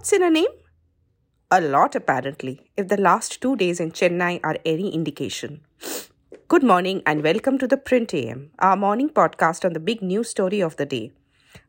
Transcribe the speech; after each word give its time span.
What's 0.00 0.14
in 0.14 0.22
a 0.22 0.30
name? 0.30 0.48
A 1.50 1.60
lot, 1.60 1.94
apparently, 1.94 2.70
if 2.74 2.88
the 2.88 2.96
last 2.96 3.42
two 3.42 3.54
days 3.54 3.80
in 3.80 3.92
Chennai 3.92 4.40
are 4.42 4.56
any 4.64 4.94
indication. 4.94 5.60
Good 6.48 6.62
morning 6.62 7.02
and 7.04 7.22
welcome 7.22 7.58
to 7.58 7.66
the 7.66 7.76
Print 7.76 8.14
AM, 8.14 8.50
our 8.60 8.76
morning 8.76 9.10
podcast 9.10 9.62
on 9.62 9.74
the 9.74 9.78
big 9.78 10.00
news 10.00 10.30
story 10.30 10.62
of 10.62 10.76
the 10.76 10.86
day. 10.86 11.12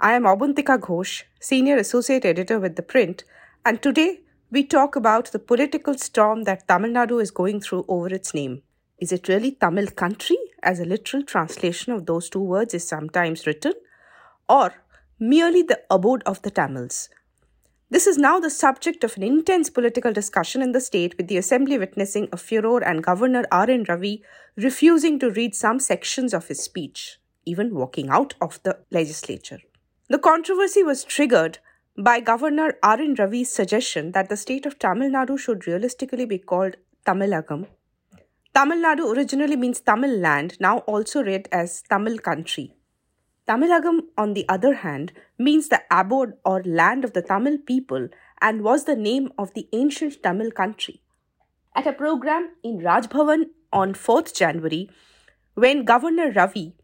I 0.00 0.14
am 0.14 0.24
Abantika 0.24 0.76
Ghosh, 0.76 1.22
Senior 1.38 1.76
Associate 1.76 2.24
Editor 2.24 2.58
with 2.58 2.74
The 2.74 2.82
Print, 2.82 3.22
and 3.64 3.80
today 3.80 4.22
we 4.50 4.64
talk 4.64 4.96
about 4.96 5.30
the 5.30 5.38
political 5.38 5.94
storm 5.96 6.42
that 6.50 6.66
Tamil 6.66 6.90
Nadu 6.90 7.22
is 7.22 7.30
going 7.30 7.60
through 7.60 7.84
over 7.86 8.08
its 8.08 8.34
name. 8.34 8.62
Is 8.98 9.12
it 9.12 9.28
really 9.28 9.52
Tamil 9.52 9.86
country, 9.86 10.38
as 10.64 10.80
a 10.80 10.84
literal 10.84 11.22
translation 11.22 11.92
of 11.92 12.06
those 12.06 12.28
two 12.28 12.42
words 12.42 12.74
is 12.74 12.88
sometimes 12.88 13.46
written, 13.46 13.74
or 14.48 14.74
merely 15.20 15.62
the 15.62 15.80
abode 15.88 16.24
of 16.24 16.42
the 16.42 16.50
Tamils? 16.50 17.08
This 17.88 18.08
is 18.08 18.18
now 18.18 18.40
the 18.40 18.50
subject 18.50 19.04
of 19.04 19.16
an 19.16 19.22
intense 19.22 19.70
political 19.70 20.12
discussion 20.12 20.60
in 20.60 20.72
the 20.72 20.80
state, 20.80 21.16
with 21.16 21.28
the 21.28 21.36
assembly 21.36 21.78
witnessing 21.78 22.28
a 22.32 22.36
furor 22.36 22.82
and 22.82 23.00
Governor 23.00 23.44
R.N. 23.52 23.84
Ravi 23.88 24.24
refusing 24.56 25.20
to 25.20 25.30
read 25.30 25.54
some 25.54 25.78
sections 25.78 26.34
of 26.34 26.48
his 26.48 26.60
speech, 26.60 27.20
even 27.44 27.72
walking 27.72 28.08
out 28.08 28.34
of 28.40 28.60
the 28.64 28.80
legislature. 28.90 29.60
The 30.08 30.18
controversy 30.18 30.82
was 30.82 31.04
triggered 31.04 31.60
by 31.96 32.18
Governor 32.18 32.74
R.N. 32.82 33.14
Ravi's 33.14 33.52
suggestion 33.52 34.10
that 34.12 34.28
the 34.28 34.36
state 34.36 34.66
of 34.66 34.80
Tamil 34.80 35.10
Nadu 35.10 35.38
should 35.38 35.68
realistically 35.68 36.24
be 36.24 36.38
called 36.38 36.76
Tamilagam. 37.06 37.68
Tamil 38.52 38.78
Nadu 38.78 39.16
originally 39.16 39.54
means 39.54 39.80
Tamil 39.80 40.18
land, 40.18 40.56
now 40.58 40.78
also 40.78 41.22
read 41.22 41.48
as 41.52 41.82
Tamil 41.82 42.18
country. 42.18 42.74
Tamilagam, 43.48 44.00
on 44.18 44.34
the 44.34 44.44
other 44.48 44.74
hand, 44.74 45.12
means 45.38 45.68
the 45.68 45.82
abode 45.90 46.34
or 46.44 46.62
land 46.64 47.04
of 47.04 47.12
the 47.12 47.22
Tamil 47.22 47.58
people 47.58 48.08
and 48.40 48.62
was 48.62 48.84
the 48.84 48.96
name 48.96 49.30
of 49.38 49.54
the 49.54 49.68
ancient 49.72 50.22
Tamil 50.22 50.50
country. 50.50 51.00
At 51.74 51.86
a 51.86 51.92
program 51.92 52.50
in 52.64 52.80
Rajbhavan 52.80 53.50
on 53.72 53.92
4th 53.94 54.34
January, 54.34 54.90
when 55.54 55.84
Governor 55.84 56.32
Ravi 56.32 56.74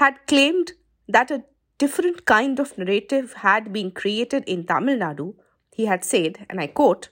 had 0.00 0.26
claimed 0.26 0.72
that 1.08 1.30
a 1.30 1.44
different 1.78 2.26
kind 2.26 2.60
of 2.60 2.76
narrative 2.76 3.32
had 3.34 3.72
been 3.72 3.90
created 3.90 4.44
in 4.46 4.64
Tamil 4.66 4.98
Nadu, 4.98 5.34
he 5.74 5.86
had 5.86 6.04
said, 6.04 6.46
and 6.50 6.60
I 6.60 6.66
quote, 6.66 7.08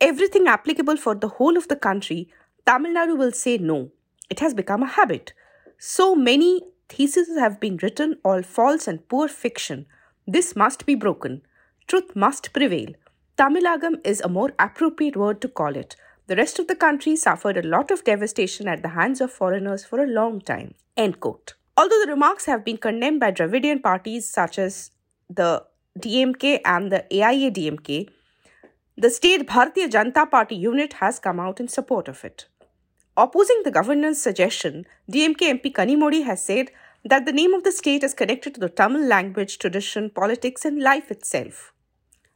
Everything 0.00 0.46
applicable 0.46 0.96
for 0.96 1.14
the 1.14 1.28
whole 1.28 1.56
of 1.56 1.68
the 1.68 1.76
country, 1.76 2.28
Tamil 2.66 2.92
Nadu 2.92 3.16
will 3.16 3.32
say 3.32 3.58
no. 3.58 3.90
It 4.30 4.40
has 4.40 4.54
become 4.54 4.82
a 4.82 4.86
habit. 4.86 5.32
So 5.78 6.14
many 6.14 6.62
Theses 6.88 7.36
have 7.38 7.58
been 7.60 7.78
written 7.82 8.16
all 8.24 8.42
false 8.42 8.86
and 8.86 9.06
poor 9.08 9.28
fiction. 9.28 9.86
This 10.26 10.54
must 10.54 10.86
be 10.86 10.94
broken. 10.94 11.42
Truth 11.86 12.14
must 12.14 12.52
prevail. 12.52 12.92
Tamilagam 13.36 14.00
is 14.04 14.20
a 14.20 14.28
more 14.28 14.52
appropriate 14.58 15.16
word 15.16 15.40
to 15.40 15.48
call 15.48 15.76
it. 15.76 15.96
The 16.26 16.36
rest 16.36 16.58
of 16.58 16.66
the 16.66 16.74
country 16.74 17.14
suffered 17.16 17.56
a 17.56 17.66
lot 17.66 17.90
of 17.90 18.04
devastation 18.04 18.66
at 18.66 18.82
the 18.82 18.88
hands 18.90 19.20
of 19.20 19.30
foreigners 19.30 19.84
for 19.84 20.02
a 20.02 20.06
long 20.06 20.40
time. 20.40 20.74
End 20.96 21.20
quote. 21.20 21.54
Although 21.76 22.00
the 22.04 22.10
remarks 22.10 22.46
have 22.46 22.64
been 22.64 22.78
condemned 22.78 23.20
by 23.20 23.30
Dravidian 23.30 23.82
parties 23.82 24.28
such 24.28 24.58
as 24.58 24.90
the 25.28 25.64
DMK 25.98 26.60
and 26.64 26.90
the 26.90 27.04
AIADMK, 27.10 28.08
the 28.96 29.10
state 29.10 29.46
Bharatiya 29.46 29.90
Janata 29.90 30.30
Party 30.30 30.56
unit 30.56 30.94
has 30.94 31.18
come 31.18 31.38
out 31.38 31.60
in 31.60 31.68
support 31.68 32.08
of 32.08 32.24
it. 32.24 32.46
Opposing 33.18 33.62
the 33.64 33.70
governor's 33.70 34.20
suggestion, 34.20 34.84
DMK 35.10 35.38
MP 35.38 35.72
Kanimozhi 35.72 36.24
has 36.24 36.42
said 36.42 36.70
that 37.02 37.24
the 37.24 37.32
name 37.32 37.54
of 37.54 37.64
the 37.64 37.72
state 37.72 38.02
is 38.04 38.12
connected 38.12 38.52
to 38.52 38.60
the 38.60 38.68
Tamil 38.68 39.06
language, 39.06 39.58
tradition, 39.58 40.10
politics, 40.10 40.66
and 40.66 40.82
life 40.82 41.10
itself. 41.10 41.72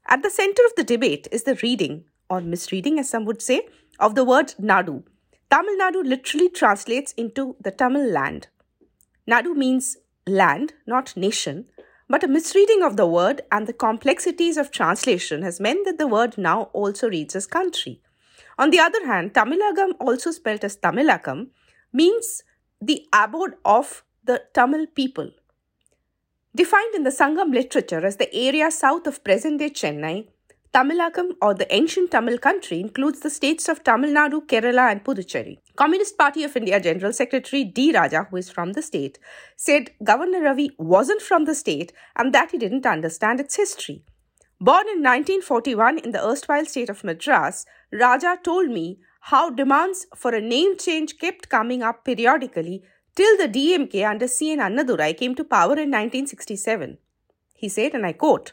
At 0.09 0.23
the 0.23 0.31
center 0.31 0.63
of 0.65 0.75
the 0.77 0.85
debate 0.85 1.29
is 1.31 1.43
the 1.43 1.57
reading, 1.63 2.05
or 2.31 2.41
misreading 2.41 2.99
as 2.99 3.11
some 3.11 3.27
would 3.27 3.43
say, 3.43 3.69
of 3.99 4.15
the 4.15 4.25
word 4.25 4.55
Nadu. 4.59 5.03
Tamil 5.51 5.77
Nadu 5.77 6.03
literally 6.03 6.49
translates 6.49 7.13
into 7.13 7.57
the 7.61 7.73
Tamil 7.73 8.11
land. 8.11 8.49
Nadu 9.29 9.55
means 9.55 9.99
land, 10.27 10.73
not 10.87 11.15
nation, 11.15 11.67
but 12.09 12.25
a 12.25 12.29
misreading 12.29 12.83
of 12.83 12.97
the 12.97 13.07
word 13.07 13.43
and 13.53 13.67
the 13.67 13.75
complexities 13.75 14.57
of 14.57 14.71
translation 14.71 15.43
has 15.43 15.61
meant 15.61 15.85
that 15.85 15.99
the 15.99 16.07
word 16.07 16.39
now 16.39 16.71
also 16.73 17.11
reads 17.11 17.37
as 17.37 17.47
country. 17.47 18.01
On 18.61 18.69
the 18.69 18.79
other 18.79 19.07
hand, 19.07 19.33
Tamilagam, 19.33 19.93
also 19.99 20.31
spelt 20.31 20.65
as 20.65 20.77
Tamilakam, 20.77 21.47
means 21.95 22.43
the 22.83 23.07
abode 23.11 23.55
of 23.65 24.05
the 24.23 24.43
Tamil 24.53 24.87
people. 24.95 25.31
Defined 26.55 26.95
in 26.95 27.05
the 27.05 27.11
Sangam 27.11 27.55
literature 27.55 28.05
as 28.05 28.19
the 28.19 28.33
area 28.35 28.71
south 28.71 29.07
of 29.07 29.25
present 29.25 29.61
day 29.61 29.71
Chennai, 29.71 30.27
Tamilakam 30.75 31.31
or 31.41 31.55
the 31.55 31.73
ancient 31.75 32.11
Tamil 32.11 32.37
country 32.37 32.81
includes 32.81 33.21
the 33.21 33.31
states 33.31 33.67
of 33.67 33.83
Tamil 33.83 34.11
Nadu, 34.11 34.47
Kerala, 34.47 34.93
and 34.93 35.03
Puducherry. 35.03 35.57
Communist 35.77 36.19
Party 36.19 36.45
of 36.45 36.55
India 36.55 36.79
General 36.79 37.15
Secretary 37.15 37.65
D. 37.65 37.93
Raja, 37.93 38.27
who 38.29 38.37
is 38.37 38.51
from 38.51 38.75
the 38.75 38.83
state, 38.83 39.19
said 39.57 39.91
Governor 40.05 40.43
Ravi 40.43 40.71
wasn't 40.79 41.23
from 41.23 41.47
the 41.47 41.55
state 41.55 41.95
and 42.15 42.35
that 42.35 42.51
he 42.51 42.59
didn't 42.59 42.85
understand 42.85 43.41
its 43.41 43.57
history. 43.57 44.05
Born 44.63 44.89
in 44.93 45.03
1941 45.03 46.01
in 46.01 46.11
the 46.11 46.23
erstwhile 46.23 46.67
state 46.67 46.91
of 46.91 47.03
Madras, 47.03 47.65
Raja 47.91 48.37
told 48.45 48.69
me 48.69 48.99
how 49.23 49.49
demands 49.49 50.07
for 50.15 50.35
a 50.35 50.41
name 50.43 50.77
change 50.77 51.19
kept 51.19 51.49
coming 51.49 51.83
up 51.83 52.05
periodically 52.05 52.83
till 53.17 53.39
the 53.39 53.49
DMK 53.49 54.07
under 54.07 54.29
C.N. 54.29 54.59
Annadurai 54.59 55.17
came 55.17 55.35
to 55.37 55.45
power 55.45 55.73
in 55.73 55.89
1967. 55.91 56.99
He 57.55 57.71
said, 57.71 57.95
and 57.95 58.05
I 58.05 58.13
quote, 58.13 58.53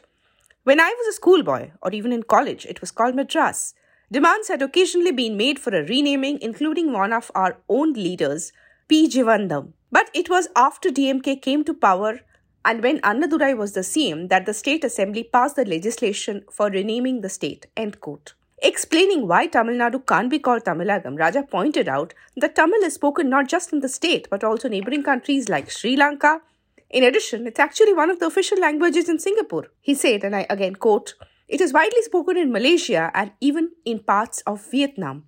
When 0.64 0.80
I 0.80 0.94
was 0.96 1.08
a 1.08 1.16
schoolboy, 1.16 1.72
or 1.82 1.90
even 1.92 2.12
in 2.12 2.22
college, 2.22 2.64
it 2.64 2.80
was 2.80 2.90
called 2.90 3.14
Madras. 3.14 3.74
Demands 4.10 4.48
had 4.48 4.62
occasionally 4.62 5.12
been 5.12 5.36
made 5.36 5.58
for 5.58 5.76
a 5.76 5.84
renaming, 5.84 6.38
including 6.40 6.90
one 6.90 7.12
of 7.12 7.30
our 7.34 7.58
own 7.68 7.92
leaders, 7.92 8.50
P. 8.88 9.10
Jeevanandham. 9.10 9.74
But 9.92 10.08
it 10.14 10.30
was 10.30 10.48
after 10.56 10.88
DMK 10.88 11.42
came 11.42 11.64
to 11.64 11.74
power 11.74 12.20
and 12.68 12.82
when 12.82 12.98
Annadurai 13.00 13.56
was 13.56 13.72
the 13.72 13.80
CM 13.80 14.28
that 14.28 14.44
the 14.44 14.52
state 14.52 14.84
assembly 14.84 15.22
passed 15.22 15.56
the 15.56 15.64
legislation 15.64 16.44
for 16.52 16.68
renaming 16.68 17.22
the 17.22 17.30
state. 17.30 17.66
End 17.74 17.98
quote. 18.00 18.34
Explaining 18.60 19.26
why 19.26 19.46
Tamil 19.46 19.76
Nadu 19.76 20.06
can't 20.06 20.28
be 20.28 20.38
called 20.38 20.64
Tamilagam, 20.64 21.18
Raja 21.18 21.42
pointed 21.42 21.88
out 21.88 22.12
that 22.36 22.54
Tamil 22.54 22.82
is 22.88 22.92
spoken 22.92 23.30
not 23.30 23.48
just 23.48 23.72
in 23.72 23.80
the 23.80 23.88
state 23.88 24.28
but 24.28 24.44
also 24.44 24.68
neighboring 24.68 25.02
countries 25.02 25.48
like 25.48 25.70
Sri 25.70 25.96
Lanka. 25.96 26.42
In 26.90 27.04
addition, 27.04 27.46
it's 27.46 27.58
actually 27.58 27.94
one 27.94 28.10
of 28.10 28.18
the 28.18 28.26
official 28.26 28.60
languages 28.60 29.08
in 29.08 29.18
Singapore. 29.18 29.68
He 29.80 29.94
said, 29.94 30.22
and 30.22 30.36
I 30.36 30.44
again 30.50 30.76
quote, 30.76 31.14
it 31.48 31.62
is 31.62 31.72
widely 31.72 32.02
spoken 32.02 32.36
in 32.36 32.52
Malaysia 32.52 33.10
and 33.14 33.32
even 33.40 33.70
in 33.86 34.00
parts 34.00 34.42
of 34.42 34.70
Vietnam. 34.70 35.24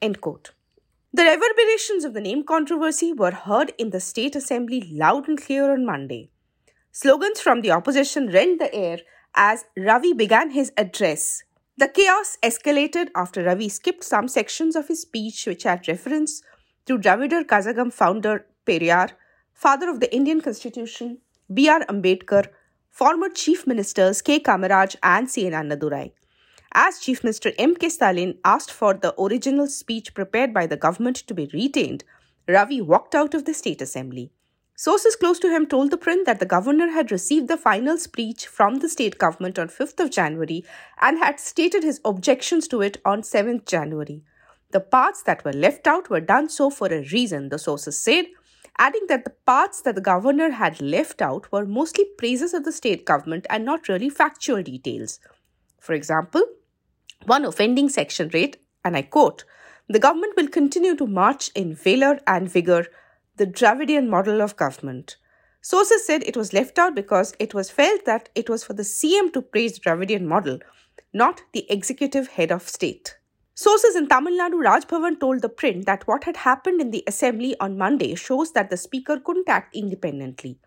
End 0.00 0.20
quote. 0.20 0.50
The 1.12 1.22
reverberations 1.22 2.04
of 2.04 2.12
the 2.12 2.20
name 2.20 2.42
controversy 2.42 3.12
were 3.12 3.30
heard 3.30 3.72
in 3.78 3.90
the 3.90 4.00
State 4.00 4.34
Assembly 4.34 4.82
loud 4.90 5.28
and 5.28 5.40
clear 5.40 5.72
on 5.72 5.86
Monday. 5.86 6.30
Slogans 6.94 7.40
from 7.40 7.62
the 7.62 7.70
opposition 7.70 8.26
rent 8.26 8.58
the 8.58 8.74
air 8.74 8.98
as 9.34 9.64
Ravi 9.78 10.12
began 10.12 10.50
his 10.50 10.72
address. 10.76 11.42
The 11.78 11.88
chaos 11.88 12.36
escalated 12.42 13.08
after 13.16 13.42
Ravi 13.42 13.70
skipped 13.70 14.04
some 14.04 14.28
sections 14.28 14.76
of 14.76 14.88
his 14.88 15.00
speech 15.00 15.46
which 15.46 15.62
had 15.62 15.88
reference 15.88 16.42
to 16.84 16.98
Dravidar 16.98 17.44
Kazhagam 17.46 17.90
founder 17.90 18.44
Periyar, 18.66 19.12
father 19.54 19.88
of 19.88 20.00
the 20.00 20.14
Indian 20.14 20.42
Constitution, 20.42 21.16
B.R. 21.54 21.80
Ambedkar, 21.88 22.48
former 22.90 23.30
Chief 23.30 23.66
Ministers 23.66 24.20
K. 24.20 24.38
Kamaraj 24.38 24.96
and 25.02 25.30
C.N. 25.30 25.54
Annadurai. 25.54 26.12
As 26.74 26.98
Chief 26.98 27.24
Minister 27.24 27.52
M.K. 27.56 27.88
Stalin 27.88 28.36
asked 28.44 28.70
for 28.70 28.92
the 28.92 29.18
original 29.18 29.66
speech 29.66 30.12
prepared 30.12 30.52
by 30.52 30.66
the 30.66 30.76
government 30.76 31.16
to 31.16 31.32
be 31.32 31.48
retained, 31.54 32.04
Ravi 32.46 32.82
walked 32.82 33.14
out 33.14 33.32
of 33.32 33.46
the 33.46 33.54
State 33.54 33.80
Assembly. 33.80 34.30
Sources 34.74 35.16
close 35.16 35.38
to 35.38 35.50
him 35.50 35.66
told 35.66 35.90
the 35.90 35.96
print 35.96 36.26
that 36.26 36.40
the 36.40 36.46
governor 36.46 36.88
had 36.88 37.12
received 37.12 37.48
the 37.48 37.56
final 37.56 37.98
speech 37.98 38.46
from 38.46 38.76
the 38.76 38.88
state 38.88 39.18
government 39.18 39.58
on 39.58 39.68
5th 39.68 40.00
of 40.00 40.10
January 40.10 40.64
and 41.00 41.18
had 41.18 41.38
stated 41.38 41.82
his 41.82 42.00
objections 42.04 42.66
to 42.68 42.80
it 42.80 43.00
on 43.04 43.22
7th 43.22 43.66
January. 43.66 44.22
The 44.70 44.80
parts 44.80 45.22
that 45.24 45.44
were 45.44 45.52
left 45.52 45.86
out 45.86 46.08
were 46.08 46.20
done 46.20 46.48
so 46.48 46.70
for 46.70 46.88
a 46.88 47.04
reason, 47.12 47.50
the 47.50 47.58
sources 47.58 47.98
said, 47.98 48.24
adding 48.78 49.02
that 49.08 49.24
the 49.24 49.34
parts 49.44 49.82
that 49.82 49.94
the 49.94 50.00
governor 50.00 50.50
had 50.50 50.80
left 50.80 51.20
out 51.20 51.52
were 51.52 51.66
mostly 51.66 52.06
praises 52.16 52.54
of 52.54 52.64
the 52.64 52.72
state 52.72 53.04
government 53.04 53.46
and 53.50 53.64
not 53.64 53.88
really 53.88 54.08
factual 54.08 54.62
details. 54.62 55.20
For 55.78 55.92
example, 55.92 56.42
one 57.26 57.44
offending 57.44 57.90
section 57.90 58.30
read, 58.32 58.56
and 58.82 58.96
I 58.96 59.02
quote, 59.02 59.44
the 59.88 59.98
government 59.98 60.34
will 60.36 60.48
continue 60.48 60.96
to 60.96 61.06
march 61.06 61.50
in 61.54 61.74
valor 61.74 62.18
and 62.26 62.50
vigor 62.50 62.86
the 63.42 63.46
Dravidian 63.46 64.08
model 64.08 64.40
of 64.40 64.54
government. 64.54 65.16
Sources 65.60 66.06
said 66.06 66.22
it 66.22 66.36
was 66.36 66.52
left 66.52 66.78
out 66.78 66.94
because 66.94 67.34
it 67.40 67.54
was 67.54 67.72
felt 67.72 68.04
that 68.04 68.28
it 68.36 68.48
was 68.48 68.62
for 68.62 68.72
the 68.72 68.84
CM 68.84 69.32
to 69.32 69.42
praise 69.42 69.72
the 69.72 69.80
Dravidian 69.80 70.28
model, 70.28 70.60
not 71.12 71.42
the 71.52 71.66
executive 71.68 72.28
head 72.28 72.52
of 72.52 72.68
state. 72.68 73.16
Sources 73.54 73.96
in 73.96 74.06
Tamil 74.06 74.38
Nadu 74.38 74.62
Rajbhavan 74.64 75.18
told 75.18 75.42
the 75.42 75.48
print 75.48 75.86
that 75.86 76.06
what 76.06 76.22
had 76.22 76.36
happened 76.36 76.80
in 76.80 76.92
the 76.92 77.02
assembly 77.08 77.56
on 77.58 77.76
Monday 77.76 78.14
shows 78.14 78.52
that 78.52 78.70
the 78.70 78.76
speaker 78.76 79.18
couldn't 79.18 79.48
act 79.48 79.74
independently. 79.74 80.60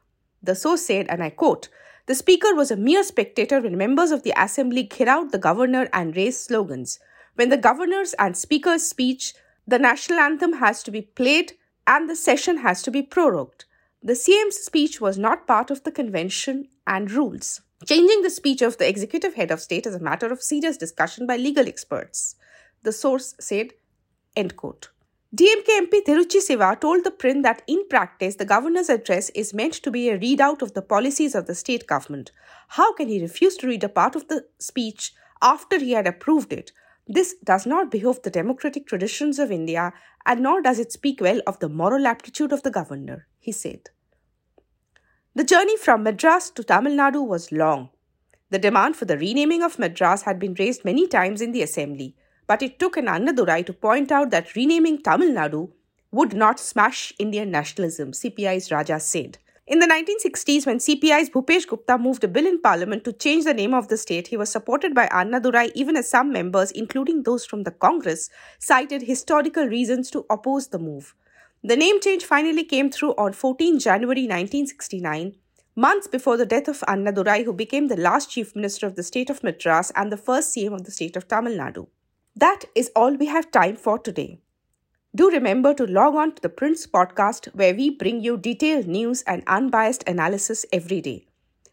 The 0.43 0.53
source 0.53 0.85
said, 0.85 1.05
and 1.07 1.23
I 1.23 1.29
quote, 1.29 1.69
the 2.07 2.13
speaker 2.13 2.53
was 2.53 2.71
a 2.71 2.75
mere 2.75 3.05
spectator 3.05 3.61
when 3.61 3.77
members 3.77 4.11
of 4.11 4.23
the 4.23 4.33
assembly 4.35 4.91
out 5.07 5.31
the 5.31 5.37
governor 5.37 5.87
and 5.93 6.13
raised 6.13 6.41
slogans. 6.41 6.99
When 7.35 7.47
the 7.47 7.63
governor's 7.69 8.13
and 8.15 8.35
speaker's 8.35 8.83
speech, 8.83 9.33
the 9.65 9.79
national 9.79 10.19
anthem 10.19 10.55
has 10.55 10.83
to 10.83 10.91
be 10.91 11.03
played 11.03 11.53
and 11.87 12.09
the 12.09 12.15
session 12.15 12.57
has 12.57 12.81
to 12.83 12.91
be 12.91 13.01
prorogued. 13.01 13.65
The 14.01 14.13
CM's 14.13 14.57
speech 14.57 15.01
was 15.01 15.17
not 15.17 15.47
part 15.47 15.71
of 15.71 15.83
the 15.83 15.91
convention 15.91 16.67
and 16.85 17.11
rules. 17.11 17.61
Changing 17.85 18.21
the 18.21 18.29
speech 18.29 18.61
of 18.61 18.77
the 18.77 18.87
executive 18.87 19.35
head 19.35 19.51
of 19.51 19.61
state 19.61 19.85
is 19.85 19.95
a 19.95 19.99
matter 19.99 20.31
of 20.31 20.41
serious 20.41 20.77
discussion 20.77 21.27
by 21.27 21.37
legal 21.37 21.67
experts. 21.67 22.35
The 22.83 22.91
source 22.91 23.35
said, 23.39 23.73
end 24.35 24.55
quote. 24.55 24.89
DMK 25.35 25.65
MP 25.81 26.01
Tiruchi 26.05 26.39
Siva 26.39 26.77
told 26.79 27.03
the 27.03 27.11
Print 27.11 27.43
that 27.43 27.61
in 27.67 27.83
practice, 27.89 28.35
the 28.35 28.45
governor's 28.45 28.89
address 28.89 29.29
is 29.31 29.53
meant 29.53 29.73
to 29.73 29.91
be 29.91 30.07
a 30.07 30.17
readout 30.17 30.61
of 30.61 30.73
the 30.73 30.81
policies 30.81 31.35
of 31.35 31.45
the 31.45 31.55
state 31.55 31.87
government. 31.87 32.31
How 32.69 32.93
can 32.93 33.09
he 33.09 33.21
refuse 33.21 33.57
to 33.57 33.67
read 33.67 33.83
a 33.83 33.89
part 33.89 34.15
of 34.15 34.29
the 34.29 34.45
speech 34.59 35.13
after 35.41 35.77
he 35.77 35.91
had 35.91 36.07
approved 36.07 36.53
it? 36.53 36.71
This 37.07 37.35
does 37.43 37.65
not 37.65 37.91
behove 37.91 38.21
the 38.21 38.29
democratic 38.29 38.87
traditions 38.87 39.37
of 39.37 39.51
India, 39.51 39.93
and 40.25 40.41
nor 40.41 40.61
does 40.61 40.79
it 40.79 40.91
speak 40.91 41.21
well 41.21 41.41
of 41.45 41.59
the 41.59 41.69
moral 41.69 42.07
aptitude 42.07 42.51
of 42.51 42.63
the 42.63 42.71
governor, 42.71 43.27
he 43.39 43.51
said. 43.51 43.89
The 45.33 45.43
journey 45.43 45.77
from 45.77 46.03
Madras 46.03 46.49
to 46.51 46.63
Tamil 46.63 46.93
Nadu 46.93 47.25
was 47.25 47.51
long. 47.51 47.89
The 48.49 48.59
demand 48.59 48.95
for 48.95 49.05
the 49.05 49.17
renaming 49.17 49.63
of 49.63 49.79
Madras 49.79 50.23
had 50.23 50.39
been 50.39 50.55
raised 50.57 50.85
many 50.85 51.07
times 51.07 51.41
in 51.41 51.51
the 51.51 51.61
assembly 51.61 52.15
but 52.47 52.61
it 52.61 52.79
took 52.79 52.97
an 52.97 53.05
Annadurai 53.05 53.65
to 53.65 53.73
point 53.73 54.11
out 54.11 54.29
that 54.31 54.55
renaming 54.55 55.01
Tamil 55.01 55.29
Nadu 55.29 55.71
would 56.11 56.33
not 56.33 56.59
smash 56.59 57.13
Indian 57.19 57.51
nationalism, 57.51 58.11
CPI's 58.11 58.71
Raja 58.71 58.99
said. 58.99 59.37
In 59.67 59.79
the 59.79 59.87
1960s, 59.87 60.67
when 60.67 60.77
CPI's 60.77 61.31
Bhupesh 61.31 61.67
Gupta 61.67 61.97
moved 61.97 62.23
a 62.23 62.27
bill 62.27 62.45
in 62.45 62.61
parliament 62.61 63.03
to 63.03 63.11
change 63.11 63.45
the 63.45 63.53
name 63.53 63.73
of 63.73 63.87
the 63.87 63.97
state, 63.97 64.27
he 64.27 64.37
was 64.37 64.51
supported 64.51 64.93
by 64.93 65.07
Annadurai 65.07 65.71
even 65.73 65.97
as 65.97 66.07
some 66.07 66.31
members, 66.31 66.69
including 66.69 67.23
those 67.23 67.47
from 67.47 67.63
the 67.63 67.71
Congress, 67.71 68.29
cited 68.59 69.01
historical 69.01 69.65
reasons 69.65 70.11
to 70.11 70.23
oppose 70.29 70.67
the 70.67 70.77
move. 70.77 71.15
The 71.63 71.75
name 71.75 71.99
change 71.99 72.25
finally 72.25 72.63
came 72.63 72.91
through 72.91 73.15
on 73.15 73.33
14 73.33 73.79
January 73.79 74.27
1969, 74.27 75.33
months 75.75 76.05
before 76.05 76.37
the 76.37 76.45
death 76.45 76.67
of 76.67 76.81
Annadurai, 76.81 77.43
who 77.43 77.51
became 77.51 77.87
the 77.87 77.97
last 77.97 78.29
chief 78.29 78.55
minister 78.55 78.85
of 78.85 78.95
the 78.95 79.01
state 79.01 79.31
of 79.31 79.41
Madras 79.43 79.91
and 79.95 80.11
the 80.11 80.17
first 80.17 80.55
CM 80.55 80.75
of 80.75 80.83
the 80.83 80.91
state 80.91 81.15
of 81.15 81.27
Tamil 81.27 81.57
Nadu. 81.57 81.87
That 82.35 82.65
is 82.75 82.91
all 82.95 83.15
we 83.15 83.25
have 83.25 83.49
time 83.49 83.77
for 83.77 83.97
today. 83.97 84.41
Do 85.15 85.31
remember 85.31 85.73
to 85.75 85.85
log 85.85 86.15
on 86.15 86.33
to 86.33 86.41
the 86.41 86.49
Print 86.49 86.77
podcast 86.93 87.47
where 87.55 87.73
we 87.73 87.89
bring 87.89 88.19
you 88.19 88.35
detailed 88.35 88.85
news 88.85 89.21
and 89.21 89.43
unbiased 89.47 90.03
analysis 90.07 90.65
every 90.73 90.99
day. 90.99 91.25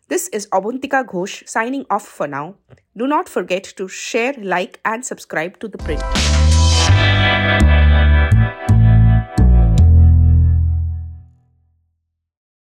This 0.06 0.28
is 0.28 0.46
Abantika 0.52 1.04
Ghosh 1.04 1.48
signing 1.48 1.84
off 1.90 2.06
for 2.06 2.28
now. 2.28 2.54
Do 2.96 3.08
not 3.08 3.28
forget 3.28 3.64
to 3.78 3.88
share, 3.88 4.34
like, 4.34 4.78
and 4.84 5.04
subscribe 5.04 5.58
to 5.58 5.66
the 5.66 5.78
print. 5.78 6.02